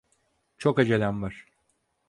[0.57, 1.45] Çok acelem var.